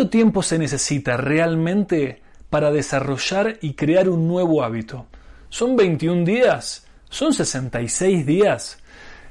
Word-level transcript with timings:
¿Cuánto 0.00 0.12
tiempo 0.12 0.42
se 0.42 0.58
necesita 0.58 1.18
realmente 1.18 2.22
para 2.48 2.72
desarrollar 2.72 3.58
y 3.60 3.74
crear 3.74 4.08
un 4.08 4.26
nuevo 4.28 4.64
hábito? 4.64 5.04
¿Son 5.50 5.76
21 5.76 6.24
días? 6.24 6.86
¿Son 7.10 7.34
66 7.34 8.24
días? 8.24 8.78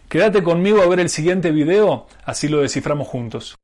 Quédate 0.07 0.43
conmigo 0.43 0.83
a 0.83 0.87
ver 0.87 0.99
el 0.99 1.09
siguiente 1.09 1.49
video, 1.49 2.05
así 2.23 2.47
lo 2.47 2.61
desciframos 2.61 3.07
juntos. 3.07 3.55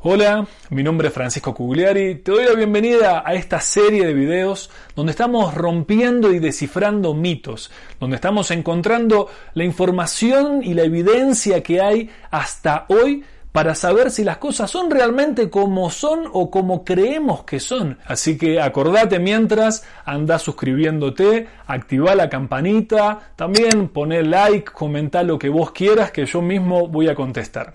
Hola, 0.00 0.46
mi 0.70 0.84
nombre 0.84 1.08
es 1.08 1.14
Francisco 1.14 1.52
Cugliari, 1.52 2.14
te 2.20 2.30
doy 2.30 2.44
la 2.44 2.54
bienvenida 2.54 3.24
a 3.26 3.34
esta 3.34 3.60
serie 3.60 4.06
de 4.06 4.14
videos 4.14 4.70
donde 4.94 5.10
estamos 5.10 5.52
rompiendo 5.54 6.32
y 6.32 6.38
descifrando 6.38 7.14
mitos, 7.14 7.72
donde 7.98 8.14
estamos 8.14 8.52
encontrando 8.52 9.28
la 9.54 9.64
información 9.64 10.62
y 10.62 10.74
la 10.74 10.84
evidencia 10.84 11.64
que 11.64 11.80
hay 11.80 12.10
hasta 12.30 12.86
hoy 12.90 13.24
para 13.50 13.74
saber 13.74 14.12
si 14.12 14.22
las 14.22 14.36
cosas 14.36 14.70
son 14.70 14.88
realmente 14.88 15.50
como 15.50 15.90
son 15.90 16.28
o 16.32 16.48
como 16.48 16.84
creemos 16.84 17.42
que 17.42 17.58
son. 17.58 17.98
Así 18.06 18.38
que 18.38 18.60
acordate 18.60 19.18
mientras, 19.18 19.84
anda 20.04 20.38
suscribiéndote, 20.38 21.48
activa 21.66 22.14
la 22.14 22.28
campanita, 22.28 23.32
también 23.34 23.88
poné 23.88 24.22
like, 24.22 24.70
comenta 24.70 25.24
lo 25.24 25.40
que 25.40 25.48
vos 25.48 25.72
quieras 25.72 26.12
que 26.12 26.24
yo 26.24 26.40
mismo 26.40 26.86
voy 26.86 27.08
a 27.08 27.16
contestar. 27.16 27.74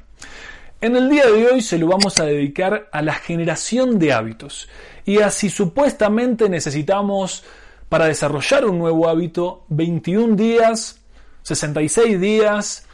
En 0.84 0.98
el 0.98 1.10
día 1.10 1.28
de 1.28 1.48
hoy 1.48 1.62
se 1.62 1.78
lo 1.78 1.88
vamos 1.88 2.20
a 2.20 2.26
dedicar 2.26 2.90
a 2.92 3.02
la 3.02 3.14
generación 3.14 4.00
de 4.00 4.12
hábitos 4.12 4.68
y 5.06 5.20
así 5.20 5.50
supuestamente 5.50 6.50
necesitamos 6.50 7.46
para 7.88 8.08
desarrollar 8.08 8.66
un 8.66 8.80
nuevo 8.80 9.08
hábito 9.08 9.64
21 9.70 10.36
días, 10.36 11.00
66 11.44 12.20
días, 12.20 12.86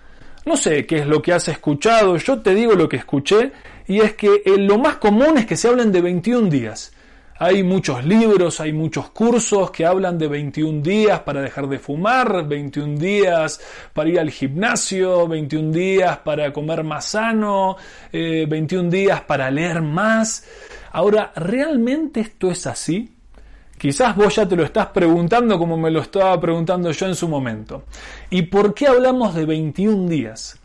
no 0.46 0.56
sé 0.56 0.86
qué 0.86 1.00
es 1.00 1.08
lo 1.08 1.24
que 1.24 1.34
has 1.34 1.48
escuchado, 1.48 2.16
yo 2.18 2.44
te 2.44 2.54
digo 2.54 2.74
lo 2.74 2.88
que 2.88 2.98
escuché 2.98 3.54
y 3.88 4.02
es 4.02 4.14
que 4.14 4.44
eh, 4.46 4.60
lo 4.60 4.78
más 4.78 4.98
común 4.98 5.40
es 5.40 5.48
que 5.48 5.58
se 5.58 5.68
hablen 5.68 5.92
de 5.92 6.02
21 6.02 6.48
días. 6.48 6.92
Hay 7.42 7.64
muchos 7.64 8.04
libros, 8.04 8.60
hay 8.60 8.74
muchos 8.74 9.12
cursos 9.12 9.72
que 9.72 9.86
hablan 9.86 10.18
de 10.18 10.28
21 10.28 10.82
días 10.82 11.22
para 11.22 11.40
dejar 11.40 11.70
de 11.70 11.80
fumar, 11.80 12.46
21 12.46 13.00
días 13.00 13.62
para 13.94 14.10
ir 14.10 14.20
al 14.20 14.30
gimnasio, 14.30 15.26
21 15.26 15.72
días 15.72 16.18
para 16.18 16.52
comer 16.52 16.84
más 16.84 17.06
sano, 17.06 17.78
21 18.12 18.88
eh, 18.88 18.92
días 18.92 19.22
para 19.22 19.50
leer 19.50 19.82
más. 19.82 20.46
Ahora, 20.92 21.32
¿realmente 21.34 22.20
esto 22.20 22.52
es 22.52 22.68
así? 22.68 23.10
Quizás 23.78 24.18
vos 24.18 24.36
ya 24.36 24.46
te 24.46 24.58
lo 24.58 24.66
estás 24.66 24.88
preguntando 24.88 25.58
como 25.58 25.78
me 25.78 25.92
lo 25.92 26.02
estaba 26.02 26.38
preguntando 26.42 26.92
yo 26.92 27.06
en 27.06 27.16
su 27.16 27.30
momento. 27.30 27.86
¿Y 28.30 28.42
por 28.42 28.74
qué 28.74 28.88
hablamos 28.88 29.34
de 29.34 29.46
21 29.46 30.10
días? 30.10 30.60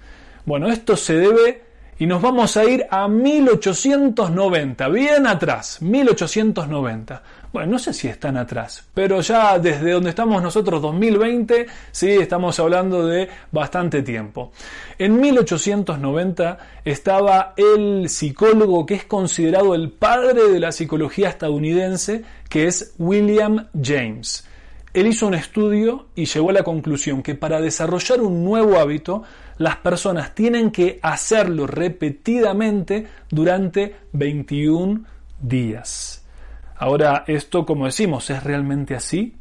Bueno, 0.45 0.69
esto 0.69 0.97
se 0.97 1.19
debe 1.19 1.63
y 1.99 2.07
nos 2.07 2.21
vamos 2.21 2.57
a 2.57 2.65
ir 2.65 2.87
a 2.91 3.07
1890, 3.09 4.89
bien 4.89 5.27
atrás, 5.27 5.81
1890. 5.81 7.23
Bueno, 7.53 7.73
no 7.73 7.79
sé 7.79 7.93
si 7.93 8.09
están 8.09 8.37
atrás, 8.37 8.85
pero 8.95 9.21
ya 9.21 9.59
desde 9.61 9.93
donde 9.93 10.11
estamos 10.11 10.43
nosotros, 10.43 10.83
2020, 10.83 11.67
sí, 11.93 12.11
estamos 12.11 12.59
hablando 12.59 13.07
de 13.07 13.29
bastante 13.53 14.03
tiempo. 14.03 14.51
En 14.99 15.21
1890 15.21 16.59
estaba 16.85 17.55
el 17.57 18.09
psicólogo 18.09 18.85
que 18.85 18.95
es 18.95 19.05
considerado 19.05 19.75
el 19.77 19.91
padre 19.91 20.49
de 20.49 20.59
la 20.59 20.73
psicología 20.73 21.29
estadounidense, 21.29 22.25
que 22.49 22.67
es 22.67 22.95
William 22.99 23.69
James. 23.81 24.45
Él 24.95 25.09
hizo 25.09 25.27
un 25.27 25.35
estudio 25.35 26.07
y 26.15 26.27
llegó 26.27 26.51
a 26.51 26.53
la 26.53 26.63
conclusión 26.63 27.23
que 27.25 27.35
para 27.35 27.61
desarrollar 27.61 28.21
un 28.21 28.45
nuevo 28.45 28.79
hábito, 28.79 29.25
las 29.59 29.77
personas 29.77 30.37
tienen 30.37 30.71
que 30.71 31.01
hacerlo 31.03 31.67
repetidamente 31.67 33.09
durante 33.29 33.97
21 34.13 35.05
días. 35.41 36.25
Ahora, 36.77 37.25
esto, 37.27 37.67
como 37.67 37.87
decimos, 37.87 38.31
¿es 38.31 38.45
realmente 38.45 38.95
así? 38.95 39.35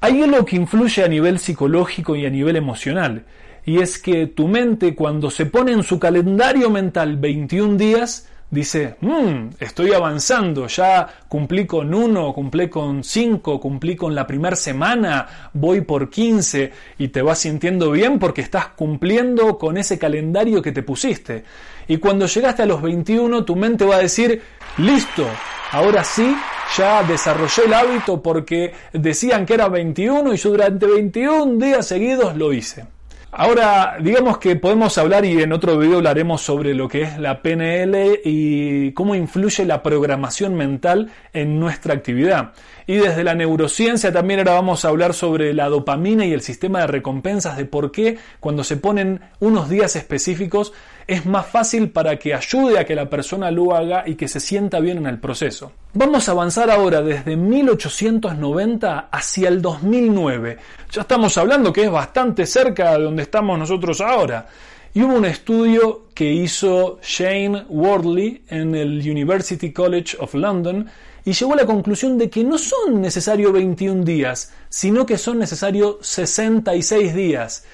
Hay 0.00 0.22
algo 0.22 0.44
que 0.44 0.56
influye 0.56 1.04
a 1.04 1.08
nivel 1.08 1.38
psicológico 1.38 2.16
y 2.16 2.26
a 2.26 2.30
nivel 2.30 2.56
emocional, 2.56 3.24
y 3.64 3.78
es 3.80 3.98
que 3.98 4.26
tu 4.26 4.48
mente 4.48 4.96
cuando 4.96 5.30
se 5.30 5.46
pone 5.46 5.70
en 5.70 5.84
su 5.84 6.00
calendario 6.00 6.68
mental 6.68 7.16
21 7.16 7.76
días, 7.76 8.28
dice, 8.50 8.96
mmm, 9.00 9.48
estoy 9.58 9.92
avanzando, 9.92 10.66
ya 10.66 11.08
cumplí 11.28 11.66
con 11.66 11.92
uno, 11.92 12.32
cumplí 12.32 12.68
con 12.68 13.02
cinco, 13.02 13.60
cumplí 13.60 13.96
con 13.96 14.14
la 14.14 14.26
primera 14.26 14.56
semana, 14.56 15.50
voy 15.52 15.80
por 15.80 16.10
15 16.10 16.72
y 16.98 17.08
te 17.08 17.22
vas 17.22 17.40
sintiendo 17.40 17.90
bien 17.90 18.18
porque 18.18 18.40
estás 18.40 18.68
cumpliendo 18.68 19.58
con 19.58 19.76
ese 19.76 19.98
calendario 19.98 20.62
que 20.62 20.72
te 20.72 20.82
pusiste. 20.82 21.44
Y 21.88 21.98
cuando 21.98 22.26
llegaste 22.26 22.62
a 22.62 22.66
los 22.66 22.82
21, 22.82 23.44
tu 23.44 23.56
mente 23.56 23.84
va 23.84 23.96
a 23.96 24.00
decir, 24.00 24.42
listo, 24.78 25.26
ahora 25.72 26.02
sí, 26.04 26.34
ya 26.76 27.02
desarrollé 27.02 27.64
el 27.66 27.74
hábito 27.74 28.22
porque 28.22 28.72
decían 28.92 29.46
que 29.46 29.54
era 29.54 29.68
21 29.68 30.34
y 30.34 30.36
yo 30.36 30.50
durante 30.50 30.86
21 30.86 31.64
días 31.64 31.86
seguidos 31.86 32.36
lo 32.36 32.52
hice. 32.52 32.95
Ahora, 33.38 33.98
digamos 34.00 34.38
que 34.38 34.56
podemos 34.56 34.96
hablar 34.96 35.26
y 35.26 35.42
en 35.42 35.52
otro 35.52 35.76
video 35.76 35.98
hablaremos 35.98 36.40
sobre 36.40 36.72
lo 36.72 36.88
que 36.88 37.02
es 37.02 37.18
la 37.18 37.42
PNL 37.42 38.20
y 38.24 38.92
cómo 38.92 39.14
influye 39.14 39.66
la 39.66 39.82
programación 39.82 40.54
mental 40.54 41.10
en 41.34 41.60
nuestra 41.60 41.92
actividad. 41.92 42.54
Y 42.86 42.96
desde 42.96 43.24
la 43.24 43.34
neurociencia 43.34 44.10
también 44.10 44.40
ahora 44.40 44.54
vamos 44.54 44.86
a 44.86 44.88
hablar 44.88 45.12
sobre 45.12 45.52
la 45.52 45.68
dopamina 45.68 46.24
y 46.24 46.32
el 46.32 46.40
sistema 46.40 46.80
de 46.80 46.86
recompensas, 46.86 47.58
de 47.58 47.66
por 47.66 47.92
qué 47.92 48.16
cuando 48.40 48.64
se 48.64 48.78
ponen 48.78 49.20
unos 49.38 49.68
días 49.68 49.96
específicos 49.96 50.72
es 51.06 51.24
más 51.24 51.46
fácil 51.46 51.90
para 51.90 52.16
que 52.16 52.34
ayude 52.34 52.78
a 52.78 52.84
que 52.84 52.94
la 52.94 53.08
persona 53.08 53.50
lo 53.50 53.74
haga 53.74 54.04
y 54.06 54.16
que 54.16 54.28
se 54.28 54.40
sienta 54.40 54.80
bien 54.80 54.98
en 54.98 55.06
el 55.06 55.18
proceso. 55.18 55.72
Vamos 55.94 56.28
a 56.28 56.32
avanzar 56.32 56.70
ahora 56.70 57.00
desde 57.00 57.36
1890 57.36 59.08
hacia 59.10 59.48
el 59.48 59.62
2009. 59.62 60.58
Ya 60.90 61.02
estamos 61.02 61.38
hablando 61.38 61.72
que 61.72 61.84
es 61.84 61.90
bastante 61.90 62.44
cerca 62.46 62.96
de 62.96 63.04
donde 63.04 63.22
estamos 63.22 63.58
nosotros 63.58 64.00
ahora. 64.00 64.46
Y 64.94 65.02
hubo 65.02 65.14
un 65.14 65.26
estudio 65.26 66.06
que 66.14 66.32
hizo 66.32 66.98
Shane 67.02 67.66
Wardley 67.68 68.42
en 68.48 68.74
el 68.74 68.98
University 68.98 69.72
College 69.72 70.16
of 70.18 70.34
London 70.34 70.88
y 71.24 71.32
llegó 71.32 71.52
a 71.52 71.56
la 71.56 71.66
conclusión 71.66 72.16
de 72.16 72.30
que 72.30 72.42
no 72.42 72.56
son 72.56 73.00
necesarios 73.00 73.52
21 73.52 74.04
días, 74.04 74.52
sino 74.68 75.04
que 75.04 75.18
son 75.18 75.38
necesarios 75.38 75.96
66 76.00 77.14
días. 77.14 77.64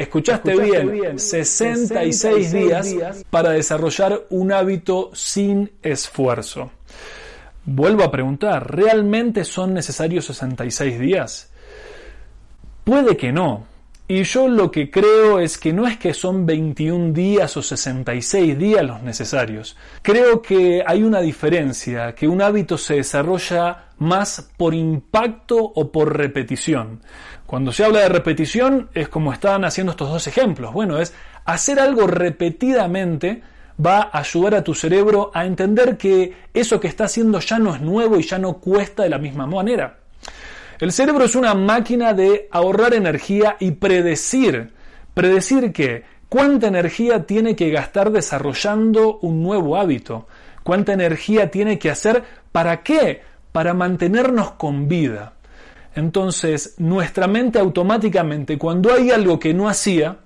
Escuchaste, 0.00 0.56
bien, 0.56 1.18
66, 1.18 2.52
días 2.52 3.24
para 3.28 3.50
desarrollar 3.50 4.22
un 4.30 4.50
hábito 4.50 5.10
sin 5.12 5.72
esfuerzo. 5.82 6.70
Vuelvo 7.66 8.02
a 8.02 8.10
preguntar, 8.10 8.74
¿realmente 8.74 9.44
son 9.44 9.74
necesarios 9.74 10.24
66 10.24 10.98
días? 10.98 11.50
Puede 12.82 13.18
que 13.18 13.30
no, 13.30 13.66
y 14.10 14.24
yo 14.24 14.48
lo 14.48 14.72
que 14.72 14.90
creo 14.90 15.38
es 15.38 15.56
que 15.56 15.72
no 15.72 15.86
es 15.86 15.96
que 15.96 16.14
son 16.14 16.44
21 16.44 17.12
días 17.12 17.56
o 17.56 17.62
66 17.62 18.58
días 18.58 18.82
los 18.82 19.04
necesarios. 19.04 19.76
Creo 20.02 20.42
que 20.42 20.82
hay 20.84 21.04
una 21.04 21.20
diferencia, 21.20 22.12
que 22.12 22.26
un 22.26 22.42
hábito 22.42 22.76
se 22.76 22.96
desarrolla 22.96 23.84
más 23.98 24.50
por 24.56 24.74
impacto 24.74 25.58
o 25.58 25.92
por 25.92 26.16
repetición. 26.16 27.02
Cuando 27.46 27.70
se 27.70 27.84
habla 27.84 28.00
de 28.00 28.08
repetición 28.08 28.90
es 28.94 29.08
como 29.08 29.32
estaban 29.32 29.64
haciendo 29.64 29.92
estos 29.92 30.10
dos 30.10 30.26
ejemplos. 30.26 30.72
Bueno, 30.72 30.98
es 30.98 31.14
hacer 31.44 31.78
algo 31.78 32.08
repetidamente 32.08 33.42
va 33.78 34.10
a 34.12 34.18
ayudar 34.18 34.56
a 34.56 34.64
tu 34.64 34.74
cerebro 34.74 35.30
a 35.34 35.46
entender 35.46 35.96
que 35.96 36.34
eso 36.52 36.80
que 36.80 36.88
está 36.88 37.04
haciendo 37.04 37.38
ya 37.38 37.60
no 37.60 37.76
es 37.76 37.80
nuevo 37.80 38.18
y 38.18 38.24
ya 38.24 38.40
no 38.40 38.54
cuesta 38.54 39.04
de 39.04 39.10
la 39.10 39.18
misma 39.18 39.46
manera. 39.46 39.99
El 40.80 40.92
cerebro 40.92 41.26
es 41.26 41.36
una 41.36 41.52
máquina 41.52 42.14
de 42.14 42.48
ahorrar 42.50 42.94
energía 42.94 43.58
y 43.60 43.72
predecir. 43.72 44.72
¿Predecir 45.12 45.74
qué? 45.74 46.04
¿Cuánta 46.30 46.68
energía 46.68 47.26
tiene 47.26 47.54
que 47.54 47.70
gastar 47.70 48.10
desarrollando 48.10 49.18
un 49.18 49.42
nuevo 49.42 49.76
hábito? 49.76 50.26
¿Cuánta 50.62 50.94
energía 50.94 51.50
tiene 51.50 51.78
que 51.78 51.90
hacer? 51.90 52.24
¿Para 52.50 52.82
qué? 52.82 53.20
Para 53.52 53.74
mantenernos 53.74 54.52
con 54.52 54.88
vida. 54.88 55.34
Entonces, 55.94 56.76
nuestra 56.78 57.26
mente 57.26 57.58
automáticamente, 57.58 58.56
cuando 58.56 58.90
hay 58.94 59.10
algo 59.10 59.38
que 59.38 59.52
no 59.52 59.68
hacía 59.68 60.16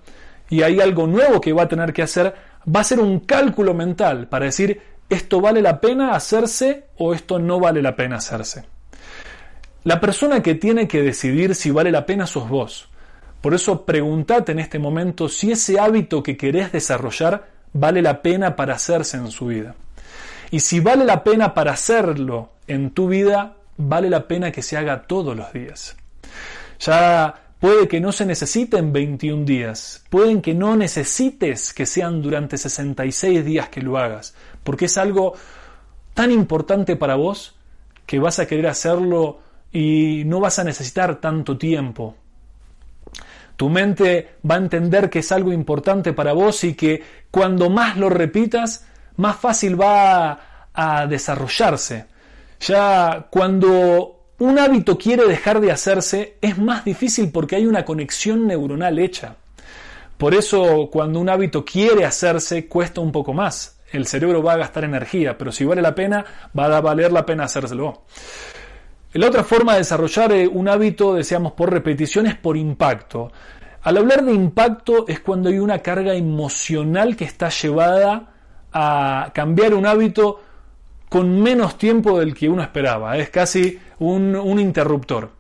y 0.49 0.63
hay 0.63 0.81
algo 0.81 1.09
nuevo 1.09 1.41
que 1.41 1.53
va 1.53 1.63
a 1.65 1.69
tener 1.69 1.93
que 1.93 2.03
hacer, 2.03 2.33
va 2.65 2.79
a 2.79 2.83
hacer 2.83 3.01
un 3.01 3.19
cálculo 3.21 3.75
mental 3.75 4.29
para 4.29 4.45
decir, 4.45 4.81
esto 5.09 5.41
vale 5.41 5.61
la 5.61 5.81
pena 5.81 6.15
hacerse 6.15 6.85
o 6.97 7.13
esto 7.13 7.41
no 7.41 7.59
vale 7.59 7.83
la 7.83 7.97
pena 7.97 8.19
hacerse. 8.19 8.74
La 9.85 10.01
persona 10.01 10.43
que 10.43 10.55
tiene 10.55 10.89
que 10.89 11.03
decidir 11.03 11.55
si 11.55 11.71
vale 11.71 11.91
la 11.93 12.07
pena 12.07 12.27
sos 12.27 12.49
vos. 12.49 12.89
Por 13.43 13.53
eso 13.53 13.85
pregúntate 13.85 14.53
en 14.53 14.59
este 14.59 14.79
momento 14.79 15.29
si 15.29 15.53
ese 15.53 15.79
hábito 15.79 16.23
que 16.23 16.39
querés 16.39 16.73
desarrollar 16.73 17.47
vale 17.75 18.01
la 18.01 18.23
pena 18.23 18.57
para 18.57 18.77
hacerse 18.77 19.19
en 19.19 19.31
su 19.31 19.47
vida. 19.47 19.75
Y 20.51 20.61
si 20.61 20.81
vale 20.81 21.05
la 21.05 21.23
pena 21.23 21.53
para 21.53 21.73
hacerlo 21.73 22.53
en 22.67 22.93
tu 22.93 23.09
vida, 23.09 23.57
vale 23.77 24.09
la 24.09 24.27
pena 24.27 24.51
que 24.51 24.63
se 24.63 24.79
haga 24.79 25.03
todos 25.03 25.37
los 25.37 25.53
días. 25.53 25.97
Ya 26.81 27.35
puede 27.61 27.87
que 27.87 28.01
no 28.01 28.11
se 28.13 28.25
necesiten 28.25 28.91
21 28.91 29.45
días, 29.45 30.03
pueden 30.09 30.41
que 30.41 30.55
no 30.55 30.77
necesites 30.77 31.75
que 31.75 31.85
sean 31.85 32.23
durante 32.23 32.57
66 32.57 33.45
días 33.45 33.69
que 33.69 33.83
lo 33.83 33.99
hagas, 33.99 34.35
porque 34.63 34.87
es 34.87 34.97
algo 34.97 35.35
tan 36.15 36.31
importante 36.31 36.97
para 36.97 37.17
vos 37.17 37.55
que 38.07 38.19
vas 38.19 38.39
a 38.39 38.47
querer 38.47 38.69
hacerlo 38.69 39.44
y 39.75 40.23
no 40.25 40.39
vas 40.39 40.61
a 40.61 40.65
necesitar 40.65 41.21
tanto 41.21 41.59
tiempo. 41.59 42.15
Tu 43.57 43.69
mente 43.69 44.37
va 44.49 44.55
a 44.55 44.59
entender 44.59 45.11
que 45.11 45.19
es 45.19 45.33
algo 45.33 45.53
importante 45.53 46.13
para 46.13 46.33
vos 46.33 46.63
y 46.63 46.75
que 46.75 47.03
cuando 47.31 47.69
más 47.71 47.97
lo 47.97 48.09
repitas, 48.09 48.87
más 49.17 49.37
fácil 49.37 49.79
va 49.79 50.69
a, 50.73 51.07
desarrollarse. 51.07 52.07
Ya 52.61 53.27
cuando 53.31 54.29
un 54.39 54.59
hábito 54.61 54.97
quiere 54.97 55.27
dejar 55.27 55.61
de 55.61 55.73
hacerse, 55.73 56.39
es 56.41 56.57
más 56.57 56.85
difícil 56.85 57.33
porque 57.33 57.57
hay 57.57 57.67
una 57.67 57.85
conexión 57.85 58.47
neuronal 58.47 59.01
hecha. 59.01 59.37
Por 60.17 60.35
eso 60.35 60.89
cuando 60.91 61.19
un 61.19 61.29
hábito 61.29 61.65
quiere 61.65 62.05
hacerse, 62.05 62.67
cuesta 62.69 63.01
un 63.01 63.11
poco 63.11 63.33
más. 63.33 63.81
El 63.91 64.07
cerebro 64.07 64.41
va 64.41 64.53
a 64.53 64.59
gastar 64.59 64.85
energía, 64.85 65.37
pero 65.37 65.51
si 65.51 65.65
vale 65.65 65.83
la 65.83 65.97
pena, 65.97 66.25
va 66.57 66.77
a 66.77 66.81
valer 66.81 67.13
la 67.13 67.27
pena 67.27 67.45
hacérselo. 67.45 68.03
La 69.15 69.29
otra 69.29 69.45
forma 69.45 69.75
de 69.75 69.79
desarrollar 69.79 70.33
eh, 70.33 70.49
un 70.49 70.69
hábito, 70.69 71.15
deseamos 71.15 71.53
por 71.53 71.71
repetición, 71.71 72.27
es 72.27 72.35
por 72.35 72.57
impacto. 72.57 73.31
Al 73.83 73.99
hablar 73.99 74.25
de 74.25 74.33
impacto 74.33 75.07
es 75.07 75.21
cuando 75.21 75.51
hay 75.51 75.61
una 75.61 75.79
carga 75.79 76.15
emocional 76.15 77.15
que 77.15 77.25
está 77.25 77.49
llevada 77.49 78.33
a 78.73 79.31
cambiar 79.33 79.75
un 79.75 79.87
hábito 79.87 80.41
con 81.09 81.41
menos 81.41 81.79
tiempo 81.79 82.19
del 82.19 82.35
que 82.35 82.49
uno 82.49 82.63
esperaba. 82.63 83.17
Es 83.17 83.31
casi 83.31 83.79
un, 84.01 84.35
un 84.35 84.59
interruptor. 84.59 85.31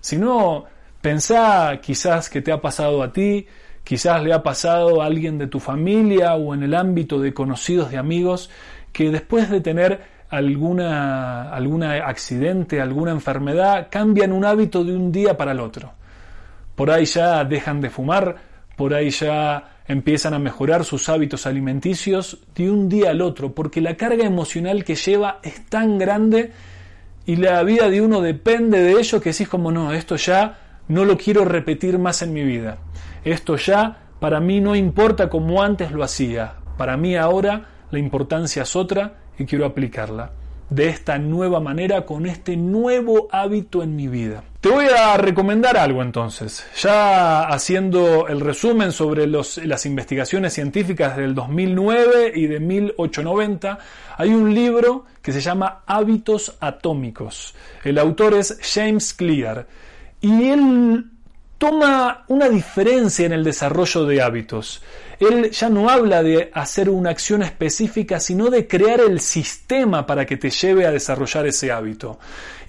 Si 0.00 0.16
no, 0.16 0.66
pensá 1.00 1.80
quizás 1.82 2.30
que 2.30 2.40
te 2.40 2.52
ha 2.52 2.60
pasado 2.60 3.02
a 3.02 3.12
ti, 3.12 3.48
quizás 3.82 4.22
le 4.22 4.32
ha 4.32 4.44
pasado 4.44 5.02
a 5.02 5.06
alguien 5.06 5.38
de 5.38 5.48
tu 5.48 5.58
familia 5.58 6.36
o 6.36 6.54
en 6.54 6.62
el 6.62 6.72
ámbito 6.72 7.18
de 7.18 7.34
conocidos 7.34 7.90
de 7.90 7.98
amigos 7.98 8.48
que 8.92 9.10
después 9.10 9.50
de 9.50 9.60
tener 9.60 10.13
alguna, 10.30 11.50
algún 11.50 11.82
accidente, 11.82 12.80
alguna 12.80 13.12
enfermedad, 13.12 13.88
cambian 13.90 14.32
un 14.32 14.44
hábito 14.44 14.84
de 14.84 14.96
un 14.96 15.12
día 15.12 15.36
para 15.36 15.52
el 15.52 15.60
otro. 15.60 15.92
Por 16.74 16.90
ahí 16.90 17.04
ya 17.04 17.44
dejan 17.44 17.80
de 17.80 17.90
fumar, 17.90 18.36
por 18.76 18.94
ahí 18.94 19.10
ya 19.10 19.80
empiezan 19.86 20.34
a 20.34 20.38
mejorar 20.38 20.84
sus 20.84 21.08
hábitos 21.08 21.46
alimenticios 21.46 22.38
de 22.54 22.70
un 22.70 22.88
día 22.88 23.10
al 23.10 23.20
otro, 23.20 23.54
porque 23.54 23.80
la 23.80 23.96
carga 23.96 24.24
emocional 24.24 24.84
que 24.84 24.94
lleva 24.94 25.40
es 25.42 25.66
tan 25.66 25.98
grande 25.98 26.52
y 27.26 27.36
la 27.36 27.62
vida 27.62 27.88
de 27.88 28.00
uno 28.00 28.20
depende 28.20 28.82
de 28.82 28.92
ello 28.92 29.20
que 29.20 29.30
decís 29.30 29.48
como 29.48 29.70
no, 29.70 29.92
esto 29.92 30.16
ya 30.16 30.58
no 30.88 31.04
lo 31.04 31.16
quiero 31.16 31.44
repetir 31.44 31.98
más 31.98 32.22
en 32.22 32.32
mi 32.32 32.42
vida. 32.42 32.78
Esto 33.24 33.56
ya 33.56 33.98
para 34.20 34.40
mí 34.40 34.60
no 34.60 34.74
importa 34.74 35.28
como 35.28 35.62
antes 35.62 35.92
lo 35.92 36.02
hacía. 36.02 36.54
Para 36.76 36.96
mí 36.96 37.16
ahora 37.16 37.66
la 37.90 37.98
importancia 37.98 38.62
es 38.62 38.74
otra 38.76 39.14
y 39.38 39.44
quiero 39.44 39.66
aplicarla 39.66 40.30
de 40.70 40.88
esta 40.88 41.18
nueva 41.18 41.60
manera 41.60 42.04
con 42.04 42.26
este 42.26 42.56
nuevo 42.56 43.28
hábito 43.30 43.82
en 43.82 43.94
mi 43.96 44.08
vida. 44.08 44.42
Te 44.60 44.70
voy 44.70 44.86
a 44.86 45.16
recomendar 45.16 45.76
algo 45.76 46.02
entonces. 46.02 46.66
Ya 46.80 47.42
haciendo 47.48 48.28
el 48.28 48.40
resumen 48.40 48.92
sobre 48.92 49.26
las 49.26 49.86
investigaciones 49.86 50.54
científicas 50.54 51.16
del 51.16 51.34
2009 51.34 52.32
y 52.34 52.46
de 52.46 52.60
1890, 52.60 53.78
hay 54.16 54.30
un 54.30 54.54
libro 54.54 55.04
que 55.20 55.32
se 55.32 55.40
llama 55.40 55.82
Hábitos 55.86 56.56
Atómicos. 56.60 57.54
El 57.84 57.98
autor 57.98 58.34
es 58.34 58.58
James 58.62 59.12
Clear 59.12 59.66
y 60.20 60.48
él 60.48 61.10
toma 61.58 62.24
una 62.28 62.48
diferencia 62.48 63.26
en 63.26 63.32
el 63.32 63.44
desarrollo 63.44 64.04
de 64.04 64.22
hábitos. 64.22 64.82
Él 65.20 65.50
ya 65.50 65.68
no 65.68 65.88
habla 65.88 66.22
de 66.22 66.50
hacer 66.52 66.90
una 66.90 67.10
acción 67.10 67.42
específica, 67.42 68.18
sino 68.18 68.50
de 68.50 68.66
crear 68.66 69.00
el 69.00 69.20
sistema 69.20 70.06
para 70.06 70.26
que 70.26 70.36
te 70.36 70.50
lleve 70.50 70.86
a 70.86 70.90
desarrollar 70.90 71.46
ese 71.46 71.70
hábito. 71.70 72.18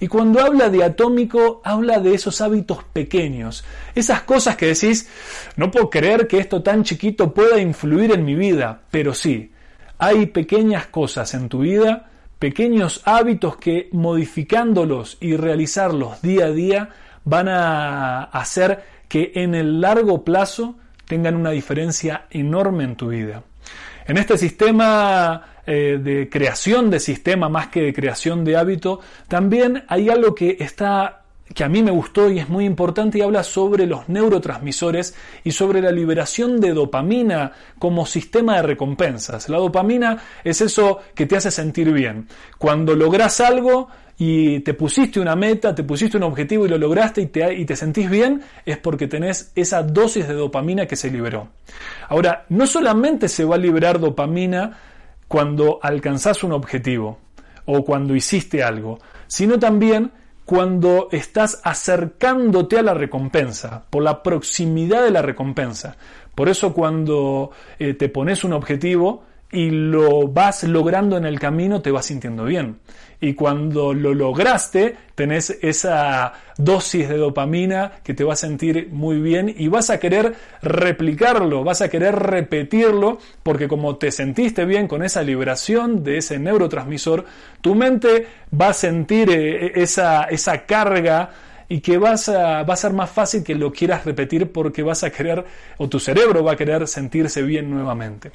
Y 0.00 0.06
cuando 0.06 0.40
habla 0.40 0.70
de 0.70 0.84
atómico, 0.84 1.60
habla 1.64 1.98
de 1.98 2.14
esos 2.14 2.40
hábitos 2.40 2.84
pequeños, 2.92 3.64
esas 3.94 4.22
cosas 4.22 4.56
que 4.56 4.66
decís, 4.66 5.08
no 5.56 5.70
puedo 5.70 5.90
creer 5.90 6.28
que 6.28 6.38
esto 6.38 6.62
tan 6.62 6.84
chiquito 6.84 7.34
pueda 7.34 7.60
influir 7.60 8.12
en 8.12 8.24
mi 8.24 8.34
vida, 8.34 8.82
pero 8.90 9.12
sí, 9.12 9.52
hay 9.98 10.26
pequeñas 10.26 10.86
cosas 10.86 11.34
en 11.34 11.48
tu 11.48 11.60
vida, 11.60 12.10
pequeños 12.38 13.02
hábitos 13.04 13.56
que 13.56 13.88
modificándolos 13.92 15.16
y 15.20 15.36
realizarlos 15.36 16.20
día 16.22 16.46
a 16.46 16.50
día, 16.50 16.90
van 17.26 17.48
a 17.48 18.22
hacer 18.24 18.82
que 19.08 19.32
en 19.34 19.54
el 19.54 19.82
largo 19.82 20.24
plazo 20.24 20.76
tengan 21.04 21.36
una 21.36 21.50
diferencia 21.50 22.26
enorme 22.30 22.84
en 22.84 22.96
tu 22.96 23.08
vida. 23.08 23.42
En 24.06 24.16
este 24.16 24.38
sistema 24.38 25.42
eh, 25.66 25.98
de 26.02 26.28
creación 26.30 26.90
de 26.90 27.00
sistema 27.00 27.48
más 27.48 27.68
que 27.68 27.82
de 27.82 27.92
creación 27.92 28.44
de 28.44 28.56
hábito, 28.56 29.00
también 29.28 29.84
hay 29.88 30.08
algo 30.08 30.34
que 30.34 30.56
está 30.60 31.22
que 31.54 31.62
a 31.62 31.68
mí 31.68 31.82
me 31.82 31.92
gustó 31.92 32.28
y 32.28 32.40
es 32.40 32.48
muy 32.48 32.64
importante 32.64 33.18
y 33.18 33.22
habla 33.22 33.44
sobre 33.44 33.86
los 33.86 34.08
neurotransmisores 34.08 35.14
y 35.44 35.52
sobre 35.52 35.80
la 35.80 35.92
liberación 35.92 36.60
de 36.60 36.72
dopamina 36.72 37.52
como 37.78 38.04
sistema 38.04 38.56
de 38.56 38.62
recompensas. 38.62 39.48
La 39.48 39.58
dopamina 39.58 40.18
es 40.42 40.60
eso 40.60 41.00
que 41.14 41.26
te 41.26 41.36
hace 41.36 41.52
sentir 41.52 41.92
bien. 41.92 42.26
Cuando 42.58 42.96
logras 42.96 43.40
algo, 43.40 43.88
y 44.18 44.60
te 44.60 44.74
pusiste 44.74 45.20
una 45.20 45.36
meta, 45.36 45.74
te 45.74 45.84
pusiste 45.84 46.16
un 46.16 46.22
objetivo 46.22 46.64
y 46.64 46.68
lo 46.68 46.78
lograste 46.78 47.20
y 47.20 47.26
te, 47.26 47.54
y 47.54 47.64
te 47.66 47.76
sentís 47.76 48.08
bien, 48.08 48.42
es 48.64 48.78
porque 48.78 49.08
tenés 49.08 49.52
esa 49.54 49.82
dosis 49.82 50.26
de 50.26 50.34
dopamina 50.34 50.86
que 50.86 50.96
se 50.96 51.10
liberó. 51.10 51.48
Ahora, 52.08 52.46
no 52.48 52.66
solamente 52.66 53.28
se 53.28 53.44
va 53.44 53.56
a 53.56 53.58
liberar 53.58 54.00
dopamina 54.00 54.78
cuando 55.28 55.78
alcanzás 55.82 56.44
un 56.44 56.52
objetivo 56.52 57.18
o 57.66 57.84
cuando 57.84 58.14
hiciste 58.14 58.62
algo, 58.62 58.98
sino 59.26 59.58
también 59.58 60.12
cuando 60.46 61.08
estás 61.10 61.60
acercándote 61.64 62.78
a 62.78 62.82
la 62.82 62.94
recompensa, 62.94 63.84
por 63.90 64.04
la 64.04 64.22
proximidad 64.22 65.02
de 65.02 65.10
la 65.10 65.20
recompensa. 65.20 65.96
Por 66.36 66.48
eso 66.48 66.72
cuando 66.72 67.50
eh, 67.80 67.94
te 67.94 68.08
pones 68.08 68.44
un 68.44 68.52
objetivo, 68.52 69.24
y 69.50 69.70
lo 69.70 70.28
vas 70.28 70.64
logrando 70.64 71.16
en 71.16 71.24
el 71.24 71.38
camino, 71.38 71.80
te 71.80 71.90
vas 71.90 72.06
sintiendo 72.06 72.44
bien. 72.44 72.78
Y 73.20 73.32
cuando 73.34 73.94
lo 73.94 74.12
lograste, 74.12 74.94
tenés 75.14 75.56
esa 75.62 76.34
dosis 76.58 77.08
de 77.08 77.16
dopamina 77.16 77.92
que 78.04 78.12
te 78.12 78.24
va 78.24 78.34
a 78.34 78.36
sentir 78.36 78.88
muy 78.92 79.20
bien 79.20 79.54
y 79.56 79.68
vas 79.68 79.88
a 79.88 79.98
querer 79.98 80.34
replicarlo, 80.60 81.64
vas 81.64 81.80
a 81.80 81.88
querer 81.88 82.14
repetirlo, 82.14 83.18
porque 83.42 83.68
como 83.68 83.96
te 83.96 84.10
sentiste 84.10 84.66
bien 84.66 84.86
con 84.86 85.02
esa 85.02 85.22
liberación 85.22 86.04
de 86.04 86.18
ese 86.18 86.38
neurotransmisor, 86.38 87.24
tu 87.62 87.74
mente 87.74 88.26
va 88.58 88.68
a 88.68 88.74
sentir 88.74 89.30
eh, 89.30 89.72
esa, 89.76 90.24
esa 90.24 90.66
carga 90.66 91.30
y 91.68 91.80
que 91.80 91.98
vas 91.98 92.28
a, 92.28 92.64
va 92.64 92.74
a 92.74 92.76
ser 92.76 92.92
más 92.92 93.10
fácil 93.10 93.42
que 93.42 93.54
lo 93.54 93.72
quieras 93.72 94.04
repetir 94.04 94.52
porque 94.52 94.82
vas 94.82 95.04
a 95.04 95.10
querer, 95.10 95.44
o 95.78 95.88
tu 95.88 95.98
cerebro 95.98 96.44
va 96.44 96.52
a 96.52 96.56
querer 96.56 96.86
sentirse 96.86 97.42
bien 97.42 97.70
nuevamente. 97.70 98.30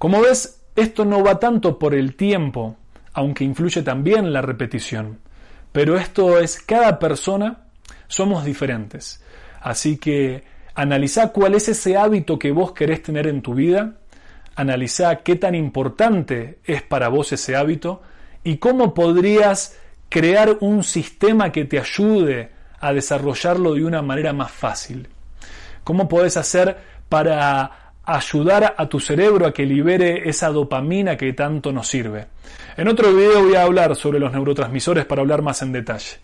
Como 0.00 0.22
ves, 0.22 0.62
esto 0.76 1.04
no 1.04 1.22
va 1.22 1.38
tanto 1.38 1.78
por 1.78 1.94
el 1.94 2.16
tiempo, 2.16 2.78
aunque 3.12 3.44
influye 3.44 3.82
también 3.82 4.32
la 4.32 4.40
repetición. 4.40 5.18
Pero 5.72 5.98
esto 5.98 6.38
es 6.38 6.58
cada 6.58 6.98
persona, 6.98 7.66
somos 8.08 8.46
diferentes. 8.46 9.22
Así 9.60 9.98
que 9.98 10.42
analiza 10.74 11.32
cuál 11.32 11.54
es 11.54 11.68
ese 11.68 11.98
hábito 11.98 12.38
que 12.38 12.50
vos 12.50 12.72
querés 12.72 13.02
tener 13.02 13.26
en 13.26 13.42
tu 13.42 13.52
vida, 13.52 13.98
analiza 14.56 15.16
qué 15.16 15.36
tan 15.36 15.54
importante 15.54 16.60
es 16.64 16.80
para 16.80 17.08
vos 17.08 17.32
ese 17.32 17.54
hábito 17.54 18.00
y 18.42 18.56
cómo 18.56 18.94
podrías 18.94 19.78
crear 20.08 20.56
un 20.60 20.82
sistema 20.82 21.52
que 21.52 21.66
te 21.66 21.78
ayude 21.78 22.52
a 22.80 22.94
desarrollarlo 22.94 23.74
de 23.74 23.84
una 23.84 24.00
manera 24.00 24.32
más 24.32 24.50
fácil. 24.50 25.08
¿Cómo 25.84 26.08
podés 26.08 26.38
hacer 26.38 26.78
para 27.10 27.89
ayudar 28.04 28.74
a 28.76 28.88
tu 28.88 29.00
cerebro 29.00 29.46
a 29.46 29.52
que 29.52 29.66
libere 29.66 30.28
esa 30.28 30.48
dopamina 30.48 31.16
que 31.16 31.32
tanto 31.32 31.72
nos 31.72 31.88
sirve. 31.88 32.26
En 32.76 32.88
otro 32.88 33.14
video 33.14 33.42
voy 33.44 33.54
a 33.54 33.62
hablar 33.62 33.94
sobre 33.96 34.18
los 34.18 34.32
neurotransmisores 34.32 35.04
para 35.04 35.22
hablar 35.22 35.42
más 35.42 35.62
en 35.62 35.72
detalle. 35.72 36.18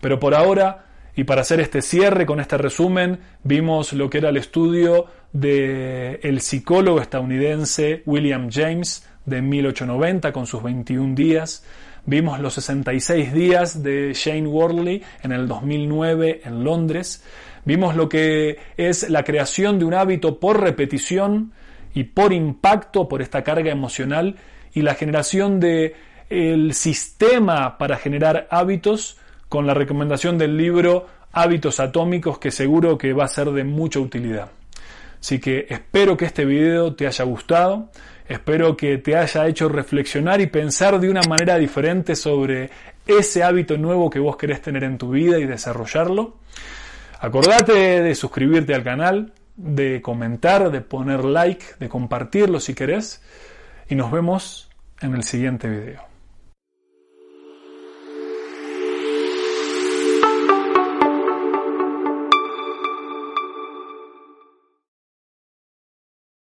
Pero 0.00 0.18
por 0.18 0.34
ahora, 0.34 0.86
y 1.14 1.24
para 1.24 1.42
hacer 1.42 1.60
este 1.60 1.82
cierre 1.82 2.26
con 2.26 2.40
este 2.40 2.58
resumen, 2.58 3.18
vimos 3.44 3.92
lo 3.92 4.08
que 4.08 4.18
era 4.18 4.30
el 4.30 4.36
estudio 4.36 5.06
del 5.32 6.20
el 6.22 6.40
psicólogo 6.40 7.00
estadounidense 7.00 8.02
William 8.06 8.50
James 8.50 9.06
de 9.24 9.42
1890 9.42 10.32
con 10.32 10.46
sus 10.46 10.62
21 10.62 11.14
días. 11.14 11.64
Vimos 12.04 12.40
los 12.40 12.54
66 12.54 13.32
días 13.32 13.82
de 13.82 14.12
Shane 14.12 14.48
Worley 14.48 15.02
en 15.22 15.32
el 15.32 15.46
2009 15.46 16.40
en 16.44 16.64
Londres. 16.64 17.22
Vimos 17.64 17.94
lo 17.94 18.08
que 18.08 18.58
es 18.76 19.08
la 19.08 19.24
creación 19.24 19.78
de 19.78 19.84
un 19.84 19.94
hábito 19.94 20.40
por 20.40 20.60
repetición 20.60 21.52
y 21.94 22.04
por 22.04 22.32
impacto, 22.32 23.08
por 23.08 23.22
esta 23.22 23.42
carga 23.42 23.70
emocional 23.70 24.36
y 24.72 24.82
la 24.82 24.94
generación 24.94 25.60
de 25.60 25.94
sistema 26.72 27.76
para 27.76 27.96
generar 27.96 28.48
hábitos 28.50 29.18
con 29.48 29.66
la 29.66 29.74
recomendación 29.74 30.38
del 30.38 30.56
libro 30.56 31.06
Hábitos 31.32 31.78
Atómicos 31.78 32.38
que 32.38 32.50
seguro 32.50 32.96
que 32.96 33.12
va 33.12 33.24
a 33.24 33.28
ser 33.28 33.50
de 33.50 33.64
mucha 33.64 34.00
utilidad. 34.00 34.50
Así 35.20 35.38
que 35.38 35.66
espero 35.68 36.16
que 36.16 36.24
este 36.24 36.44
video 36.44 36.94
te 36.94 37.06
haya 37.06 37.24
gustado, 37.24 37.90
espero 38.28 38.76
que 38.76 38.98
te 38.98 39.16
haya 39.16 39.46
hecho 39.46 39.68
reflexionar 39.68 40.40
y 40.40 40.46
pensar 40.46 40.98
de 40.98 41.08
una 41.08 41.22
manera 41.28 41.58
diferente 41.58 42.16
sobre 42.16 42.70
ese 43.06 43.42
hábito 43.44 43.78
nuevo 43.78 44.10
que 44.10 44.18
vos 44.18 44.36
querés 44.36 44.62
tener 44.62 44.84
en 44.84 44.98
tu 44.98 45.10
vida 45.10 45.38
y 45.38 45.44
desarrollarlo. 45.44 46.38
Acordate 47.22 48.02
de 48.02 48.16
suscribirte 48.16 48.74
al 48.74 48.82
canal, 48.82 49.32
de 49.54 50.02
comentar, 50.02 50.72
de 50.72 50.80
poner 50.80 51.24
like, 51.24 51.64
de 51.78 51.88
compartirlo 51.88 52.58
si 52.58 52.74
querés 52.74 53.22
y 53.88 53.94
nos 53.94 54.10
vemos 54.10 54.68
en 55.00 55.14
el 55.14 55.22
siguiente 55.22 55.68
video. 55.68 56.11